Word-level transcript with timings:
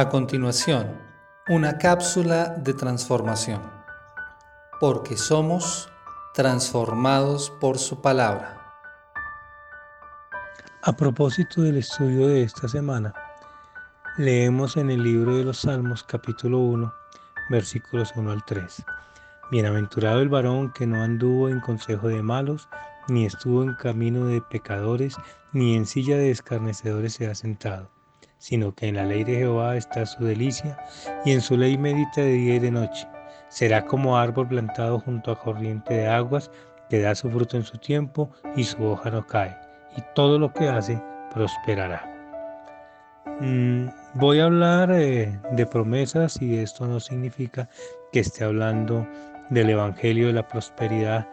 A 0.00 0.08
continuación, 0.08 0.96
una 1.50 1.76
cápsula 1.76 2.54
de 2.56 2.72
transformación, 2.72 3.60
porque 4.80 5.18
somos 5.18 5.90
transformados 6.32 7.52
por 7.60 7.76
su 7.76 8.00
palabra. 8.00 8.56
A 10.82 10.96
propósito 10.96 11.60
del 11.60 11.76
estudio 11.76 12.28
de 12.28 12.44
esta 12.44 12.66
semana, 12.66 13.12
leemos 14.16 14.78
en 14.78 14.90
el 14.90 15.02
libro 15.02 15.36
de 15.36 15.44
los 15.44 15.58
Salmos 15.58 16.02
capítulo 16.02 16.60
1, 16.60 16.94
versículos 17.50 18.10
1 18.16 18.30
al 18.30 18.42
3. 18.46 18.82
Bienaventurado 19.50 20.22
el 20.22 20.30
varón 20.30 20.72
que 20.72 20.86
no 20.86 21.02
anduvo 21.02 21.50
en 21.50 21.60
consejo 21.60 22.08
de 22.08 22.22
malos, 22.22 22.70
ni 23.08 23.26
estuvo 23.26 23.62
en 23.62 23.74
camino 23.74 24.24
de 24.24 24.40
pecadores, 24.40 25.18
ni 25.52 25.76
en 25.76 25.84
silla 25.84 26.16
de 26.16 26.30
escarnecedores 26.30 27.12
se 27.12 27.28
ha 27.28 27.34
sentado 27.34 27.90
sino 28.40 28.74
que 28.74 28.88
en 28.88 28.96
la 28.96 29.04
ley 29.04 29.22
de 29.22 29.36
Jehová 29.36 29.76
está 29.76 30.06
su 30.06 30.24
delicia, 30.24 30.78
y 31.24 31.32
en 31.32 31.42
su 31.42 31.56
ley 31.56 31.76
medita 31.76 32.22
de 32.22 32.32
día 32.32 32.54
y 32.56 32.58
de 32.58 32.70
noche. 32.70 33.06
Será 33.48 33.84
como 33.84 34.16
árbol 34.16 34.48
plantado 34.48 34.98
junto 34.98 35.30
a 35.30 35.38
corriente 35.38 35.94
de 35.94 36.08
aguas, 36.08 36.50
que 36.88 37.00
da 37.00 37.14
su 37.14 37.30
fruto 37.30 37.58
en 37.58 37.64
su 37.64 37.76
tiempo, 37.76 38.30
y 38.56 38.64
su 38.64 38.82
hoja 38.82 39.10
no 39.10 39.26
cae, 39.26 39.56
y 39.96 40.02
todo 40.14 40.38
lo 40.38 40.52
que 40.54 40.68
hace 40.68 41.00
prosperará. 41.34 42.02
Mm, 43.40 43.88
voy 44.14 44.40
a 44.40 44.46
hablar 44.46 44.90
eh, 44.90 45.38
de 45.52 45.66
promesas 45.66 46.40
y 46.40 46.58
esto 46.58 46.86
no 46.86 46.98
significa 46.98 47.68
que 48.10 48.20
esté 48.20 48.44
hablando 48.44 49.06
del 49.50 49.70
Evangelio 49.70 50.28
de 50.28 50.32
la 50.32 50.48
prosperidad, 50.48 51.28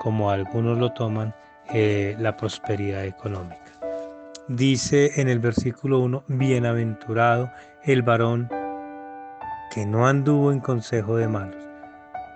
como 0.00 0.30
algunos 0.30 0.78
lo 0.78 0.92
toman, 0.92 1.34
eh, 1.72 2.16
la 2.18 2.36
prosperidad 2.36 3.04
económica 3.04 3.61
dice 4.48 5.20
en 5.20 5.28
el 5.28 5.38
versículo 5.38 6.00
1, 6.00 6.24
bienaventurado 6.28 7.50
el 7.84 8.02
varón 8.02 8.48
que 9.72 9.86
no 9.86 10.06
anduvo 10.06 10.52
en 10.52 10.60
consejo 10.60 11.16
de 11.16 11.28
malos. 11.28 11.64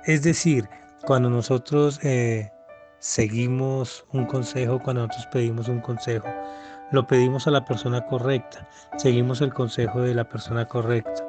Es 0.05 0.23
decir, 0.23 0.69
cuando 1.05 1.29
nosotros 1.29 2.01
eh, 2.03 2.51
seguimos 2.99 4.07
un 4.13 4.25
consejo, 4.25 4.81
cuando 4.83 5.07
nosotros 5.07 5.29
pedimos 5.33 5.69
un 5.69 5.81
consejo, 5.81 6.29
lo 6.93 7.07
pedimos 7.07 7.47
a 7.47 7.51
la 7.51 7.65
persona 7.65 8.05
correcta, 8.07 8.69
seguimos 8.97 9.41
el 9.41 9.53
consejo 9.53 10.01
de 10.01 10.15
la 10.15 10.29
persona 10.29 10.67
correcta, 10.67 11.27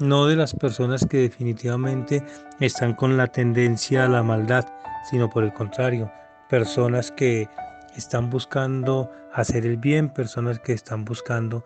no 0.00 0.26
de 0.26 0.36
las 0.36 0.54
personas 0.54 1.06
que 1.08 1.18
definitivamente 1.18 2.22
están 2.60 2.94
con 2.94 3.16
la 3.16 3.26
tendencia 3.26 4.04
a 4.04 4.08
la 4.08 4.22
maldad, 4.22 4.66
sino 5.08 5.30
por 5.30 5.44
el 5.44 5.52
contrario, 5.52 6.10
personas 6.48 7.10
que 7.12 7.48
están 7.98 8.30
buscando 8.30 9.10
hacer 9.32 9.66
el 9.66 9.76
bien, 9.76 10.08
personas 10.08 10.58
que 10.60 10.72
están 10.72 11.04
buscando 11.04 11.64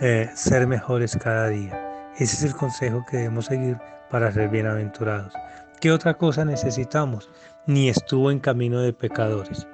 eh, 0.00 0.28
ser 0.34 0.66
mejores 0.66 1.16
cada 1.16 1.48
día. 1.48 1.80
Ese 2.16 2.36
es 2.36 2.42
el 2.44 2.54
consejo 2.54 3.04
que 3.08 3.18
debemos 3.18 3.46
seguir 3.46 3.78
para 4.10 4.32
ser 4.32 4.48
bienaventurados. 4.48 5.32
¿Qué 5.80 5.90
otra 5.92 6.14
cosa 6.14 6.44
necesitamos? 6.44 7.30
Ni 7.66 7.88
estuvo 7.88 8.30
en 8.30 8.40
camino 8.40 8.80
de 8.80 8.92
pecadores. 8.92 9.66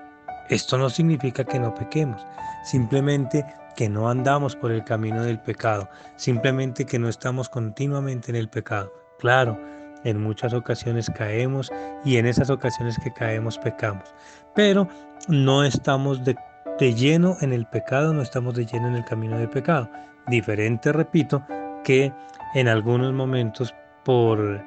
Esto 0.49 0.79
no 0.79 0.91
significa 0.91 1.45
que 1.45 1.61
no 1.61 1.75
pequemos, 1.75 2.27
simplemente 2.65 3.47
que 3.77 3.89
no 3.89 4.11
andamos 4.11 4.57
por 4.57 4.73
el 4.73 4.83
camino 4.85 5.23
del 5.23 5.41
pecado, 5.41 5.89
simplemente 6.17 6.85
que 6.85 6.99
no 6.99 7.09
estamos 7.09 7.49
continuamente 7.49 8.31
en 8.31 8.37
el 8.37 8.49
pecado. 8.49 8.93
Claro, 9.19 9.59
en 10.05 10.21
muchas 10.21 10.53
ocasiones 10.53 11.11
caemos 11.11 11.71
y 12.05 12.17
en 12.17 12.27
esas 12.27 12.51
ocasiones 12.51 12.99
que 13.03 13.13
caemos 13.13 13.59
pecamos, 13.59 14.15
pero 14.55 14.89
no 15.29 15.65
estamos 15.65 16.25
de, 16.25 16.37
lleno 16.79 17.37
en 17.41 17.53
el 17.53 17.67
pecado, 17.67 18.15
no 18.15 18.23
estamos 18.23 18.55
de 18.55 18.65
lleno 18.65 18.89
en 18.89 18.97
el 18.97 19.05
camino 19.05 19.39
del 19.39 19.51
pecado. 19.51 19.91
Diferente, 20.29 20.93
repito, 20.93 21.45
que 21.85 22.13
en 22.55 22.69
algunos 22.69 23.13
momentos 23.13 23.75
por 24.05 24.63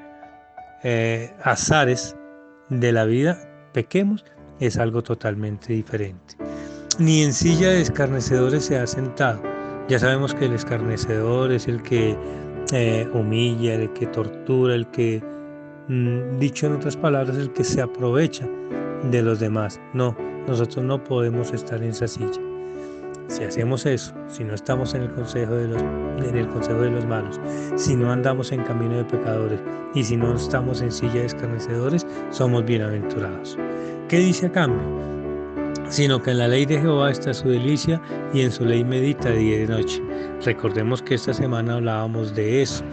eh, 0.84 1.34
azares 1.44 2.16
de 2.70 2.92
la 2.92 3.06
vida 3.06 3.38
pequemos, 3.74 4.24
es 4.60 4.78
algo 4.78 5.02
totalmente 5.02 5.74
diferente. 5.74 6.36
Ni 7.00 7.24
en 7.24 7.34
silla 7.34 7.70
de 7.70 7.82
escarnecedores 7.82 8.66
se 8.66 8.78
ha 8.78 8.86
sentado. 8.86 9.42
Ya 9.90 10.00
sabemos 10.00 10.34
que 10.34 10.46
el 10.46 10.54
escarnecedor 10.54 11.52
es 11.52 11.68
el 11.68 11.82
que 11.82 12.16
eh, 12.72 13.08
humilla, 13.14 13.76
el 13.76 13.92
que 13.94 14.08
tortura, 14.08 14.76
el 14.76 14.88
que, 14.88 15.22
mm, 15.88 16.40
dicho 16.40 16.68
en 16.68 16.74
otras 16.74 16.96
palabras, 16.96 17.38
el 17.38 17.52
que 17.52 17.64
se 17.64 17.82
aprovecha 17.82 18.48
de 19.12 19.22
los 19.22 19.40
demás. 19.40 19.82
No, 19.94 20.16
nosotros 20.48 20.84
no 20.86 21.04
podemos 21.04 21.52
estar 21.54 21.82
en 21.82 21.90
esa 21.90 22.08
silla. 22.08 22.40
Si 23.28 23.44
hacemos 23.44 23.86
eso, 23.86 24.14
si 24.28 24.44
no 24.44 24.54
estamos 24.54 24.94
en 24.94 25.04
el 25.04 25.12
consejo 25.14 25.54
de 25.54 25.68
los, 25.68 25.82
en 25.82 26.38
el 26.38 26.48
consejo 26.50 26.82
de 26.82 26.92
los 26.92 27.06
malos, 27.06 27.40
si 27.76 27.96
no 27.96 28.12
andamos 28.12 28.52
en 28.52 28.64
camino 28.64 28.98
de 28.98 29.06
pecadores 29.06 29.60
y 29.96 30.04
si 30.04 30.18
no 30.18 30.36
estamos 30.36 30.82
en 30.82 30.92
silla 30.92 31.22
de 31.22 31.26
escarnecedores, 31.26 32.06
somos 32.32 32.66
bienaventurados. 32.66 33.58
¿Qué 34.08 34.20
dice 34.20 34.48
a 34.48 34.52
cambio? 34.52 35.13
Sino 35.90 36.22
que 36.22 36.32
en 36.32 36.40
la 36.40 36.48
ley 36.48 36.66
de 36.66 36.80
Jehová 36.80 37.12
está 37.12 37.34
su 37.34 37.50
delicia 37.50 38.02
y 38.34 38.42
en 38.42 38.52
su 38.52 38.66
ley 38.66 38.84
medita 38.84 39.30
día 39.32 39.64
y 39.64 39.68
noche. 39.68 40.02
Recordemos 40.44 41.02
que 41.02 41.16
esta 41.16 41.34
semana 41.34 41.76
hablábamos 41.76 42.34
de 42.34 42.64
eso. 42.64 42.84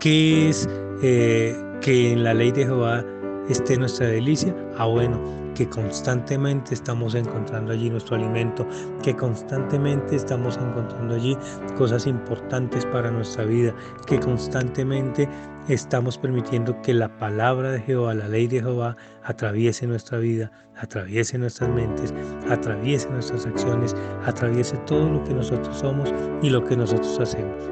¿Qué 0.00 0.48
es 0.48 0.68
eh, 1.02 1.56
que 1.80 2.12
en 2.12 2.24
la 2.24 2.34
ley 2.34 2.50
de 2.50 2.64
Jehová 2.64 3.04
esté 3.48 3.76
nuestra 3.76 4.06
delicia? 4.06 4.54
Ah, 4.78 4.86
bueno, 4.86 5.18
que 5.54 5.68
constantemente 5.68 6.74
estamos 6.74 7.14
encontrando 7.14 7.72
allí 7.72 7.90
nuestro 7.90 8.16
alimento, 8.16 8.66
que 9.02 9.14
constantemente 9.14 10.16
estamos 10.16 10.56
encontrando 10.56 11.14
allí 11.14 11.36
cosas 11.76 12.06
importantes 12.06 12.86
para 12.86 13.10
nuestra 13.10 13.44
vida, 13.44 13.74
que 14.06 14.18
constantemente 14.18 15.28
estamos 15.68 16.18
permitiendo 16.18 16.80
que 16.82 16.94
la 16.94 17.08
palabra 17.18 17.72
de 17.72 17.80
Jehová, 17.80 18.14
la 18.14 18.28
ley 18.28 18.46
de 18.46 18.60
Jehová, 18.60 18.96
atraviese 19.24 19.86
nuestra 19.86 20.18
vida, 20.18 20.50
atraviese 20.76 21.38
nuestras 21.38 21.70
mentes, 21.70 22.12
atraviese 22.50 23.08
nuestras 23.10 23.46
acciones, 23.46 23.94
atraviese 24.24 24.76
todo 24.86 25.08
lo 25.08 25.24
que 25.24 25.34
nosotros 25.34 25.76
somos 25.76 26.12
y 26.42 26.50
lo 26.50 26.64
que 26.64 26.76
nosotros 26.76 27.18
hacemos. 27.20 27.70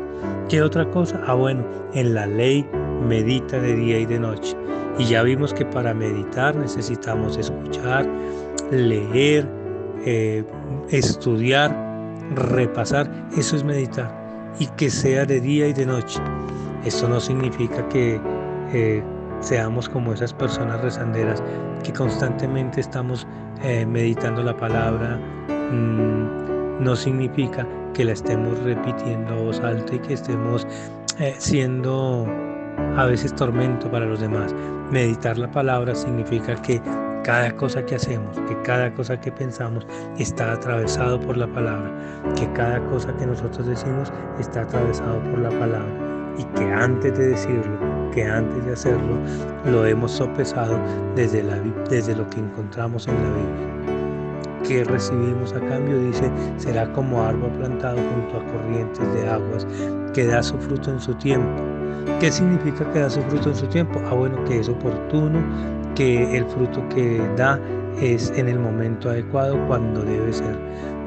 ¿Qué 0.49 0.63
otra 0.63 0.89
cosa? 0.91 1.21
Ah, 1.27 1.35
bueno, 1.35 1.65
en 1.95 2.15
la 2.15 2.27
ley 2.27 2.67
medita 3.09 3.59
de 3.59 3.75
día 3.75 3.99
y 4.01 4.07
de 4.07 4.19
noche. 4.19 4.57
Y 5.01 5.07
ya 5.07 5.23
vimos 5.23 5.55
que 5.55 5.65
para 5.65 5.95
meditar 5.95 6.55
necesitamos 6.55 7.39
escuchar, 7.39 8.07
leer, 8.71 9.49
eh, 10.05 10.45
estudiar, 10.91 11.75
repasar. 12.35 13.11
Eso 13.35 13.57
es 13.57 13.65
meditar. 13.65 14.15
Y 14.59 14.67
que 14.67 14.91
sea 14.91 15.25
de 15.25 15.41
día 15.41 15.69
y 15.69 15.73
de 15.73 15.87
noche. 15.87 16.21
Esto 16.85 17.09
no 17.09 17.19
significa 17.19 17.89
que 17.89 18.21
eh, 18.75 19.03
seamos 19.41 19.89
como 19.89 20.13
esas 20.13 20.35
personas 20.35 20.83
rezanderas 20.83 21.43
que 21.83 21.95
constantemente 21.95 22.83
estamos 22.83 23.27
eh, 23.63 23.87
meditando 23.87 24.43
la 24.43 24.55
palabra. 24.55 25.19
Mm, 25.73 26.85
no 26.85 26.95
significa 26.95 27.67
que 27.95 28.05
la 28.05 28.13
estemos 28.13 28.59
repitiendo 28.65 29.33
a 29.33 29.39
voz 29.39 29.61
alta 29.61 29.95
y 29.95 29.99
que 30.01 30.13
estemos 30.13 30.67
siendo 31.39 32.27
a 32.97 33.07
veces 33.07 33.35
tormento 33.35 33.91
para 33.91 34.07
los 34.07 34.21
demás. 34.21 34.55
Meditar 34.91 35.39
la 35.39 35.51
palabra 35.51 35.95
significa 35.95 36.55
que 36.57 36.81
cada 37.25 37.55
cosa 37.57 37.85
que 37.85 37.97
hacemos, 37.97 38.39
que 38.49 38.61
cada 38.63 38.93
cosa 38.95 39.21
que 39.21 39.31
pensamos 39.31 39.87
está 40.19 40.53
atravesado 40.53 41.21
por 41.21 41.37
la 41.37 41.47
palabra, 41.47 41.91
que 42.37 42.51
cada 42.53 42.81
cosa 42.89 43.15
que 43.17 43.27
nosotros 43.27 43.67
decimos 43.67 44.13
está 44.39 44.63
atravesado 44.63 45.21
por 45.31 45.39
la 45.39 45.51
palabra 45.51 46.11
y 46.39 46.45
que 46.59 46.65
antes 46.65 47.17
de 47.19 47.29
decirlo, 47.29 47.79
que 48.13 48.25
antes 48.25 48.65
de 48.65 48.73
hacerlo, 48.73 49.19
lo 49.67 49.87
hemos 49.87 50.13
sopesado 50.13 50.79
desde, 51.15 51.43
lo 51.43 52.29
que 52.31 52.41
encontramos 52.41 53.07
en 53.07 53.15
la 53.15 53.29
Biblia. 53.37 53.71
¿Qué 54.67 54.85
recibimos 54.85 55.53
a 55.53 55.61
cambio? 55.61 55.99
Dice, 55.99 56.31
será 56.57 56.91
como 56.93 57.23
árbol 57.23 57.51
plantado 57.53 57.99
junto 58.15 58.39
a 58.39 58.53
corrientes 58.53 59.15
de 59.15 59.29
aguas, 59.29 59.67
que 60.15 60.27
da 60.27 60.43
su 60.43 60.57
fruto 60.59 60.91
en 60.91 61.01
su 61.01 61.15
tiempo 61.15 61.70
¿Qué 62.21 62.31
significa 62.31 62.91
que 62.93 62.99
da 63.01 63.11
su 63.11 63.23
fruto 63.23 63.51
en 63.51 63.57
su 63.57 63.67
tiempo? 63.67 64.01
Ah, 64.11 64.15
bueno, 64.15 64.43
que 64.45 64.61
es 64.61 64.69
oportuno, 64.69 65.41
que 65.95 66.37
el 66.37 66.45
fruto 66.47 66.87
que 66.91 67.21
da 67.37 67.59
es 68.01 68.31
en 68.37 68.49
el 68.49 68.59
momento 68.59 69.11
adecuado, 69.11 69.59
cuando 69.67 70.03
debe 70.03 70.33
ser, 70.33 70.57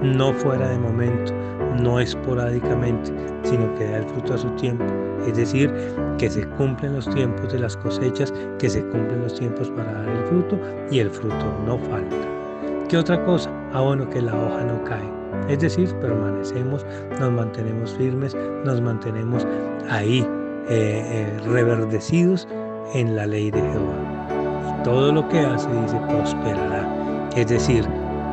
no 0.01 0.33
fuera 0.33 0.69
de 0.69 0.77
momento, 0.77 1.33
no 1.81 1.99
esporádicamente, 1.99 3.11
sino 3.43 3.73
que 3.75 3.85
da 3.85 3.97
el 3.97 4.05
fruto 4.05 4.33
a 4.33 4.37
su 4.37 4.49
tiempo. 4.51 4.85
Es 5.27 5.37
decir, 5.37 5.71
que 6.17 6.29
se 6.29 6.45
cumplen 6.49 6.95
los 6.95 7.09
tiempos 7.13 7.53
de 7.53 7.59
las 7.59 7.77
cosechas, 7.77 8.33
que 8.59 8.69
se 8.69 8.81
cumplen 8.81 9.21
los 9.21 9.35
tiempos 9.39 9.69
para 9.71 9.91
dar 9.91 10.09
el 10.09 10.25
fruto 10.25 10.59
y 10.91 10.99
el 10.99 11.09
fruto 11.09 11.45
no 11.65 11.77
falta. 11.77 12.15
¿Qué 12.89 12.97
otra 12.97 13.23
cosa? 13.23 13.49
Ah, 13.73 13.81
bueno, 13.81 14.09
que 14.09 14.21
la 14.21 14.35
hoja 14.35 14.63
no 14.63 14.83
cae. 14.83 15.09
Es 15.47 15.59
decir, 15.59 15.93
permanecemos, 15.95 16.85
nos 17.19 17.31
mantenemos 17.31 17.93
firmes, 17.95 18.35
nos 18.65 18.81
mantenemos 18.81 19.47
ahí, 19.89 20.27
eh, 20.69 21.01
eh, 21.05 21.39
reverdecidos 21.45 22.47
en 22.93 23.15
la 23.15 23.25
ley 23.25 23.51
de 23.51 23.61
Jehová. 23.61 24.83
todo 24.83 25.11
lo 25.13 25.27
que 25.29 25.39
hace, 25.39 25.69
dice, 25.81 25.97
prosperará. 26.09 26.87
Es 27.35 27.47
decir, 27.47 27.87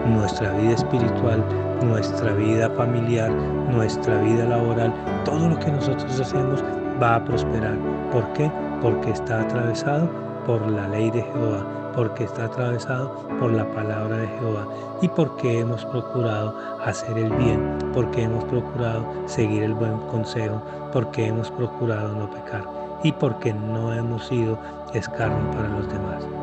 nuestra 0.06 0.52
vida 0.54 0.74
espiritual 0.74 1.44
nuestra 1.84 2.32
vida 2.34 2.70
familiar, 2.70 3.30
nuestra 3.70 4.20
vida 4.22 4.44
laboral, 4.44 4.92
todo 5.24 5.48
lo 5.48 5.58
que 5.58 5.70
nosotros 5.70 6.20
hacemos 6.20 6.62
va 7.02 7.16
a 7.16 7.24
prosperar. 7.24 7.76
¿Por 8.12 8.30
qué? 8.34 8.50
Porque 8.82 9.10
está 9.10 9.42
atravesado 9.42 10.08
por 10.50 10.68
la 10.68 10.88
ley 10.88 11.12
de 11.12 11.22
Jehová, 11.22 11.64
porque 11.94 12.24
está 12.24 12.46
atravesado 12.46 13.14
por 13.38 13.52
la 13.52 13.64
palabra 13.70 14.16
de 14.16 14.26
Jehová 14.26 14.66
y 15.00 15.06
porque 15.06 15.60
hemos 15.60 15.84
procurado 15.84 16.52
hacer 16.84 17.16
el 17.16 17.30
bien, 17.34 17.78
porque 17.94 18.24
hemos 18.24 18.42
procurado 18.46 19.06
seguir 19.26 19.62
el 19.62 19.74
buen 19.74 19.96
consejo, 20.08 20.60
porque 20.92 21.28
hemos 21.28 21.52
procurado 21.52 22.08
no 22.16 22.28
pecar 22.28 22.64
y 23.04 23.12
porque 23.12 23.54
no 23.54 23.92
hemos 23.92 24.26
sido 24.26 24.58
escarnio 24.92 25.52
para 25.52 25.68
los 25.68 25.88
demás. 25.88 26.39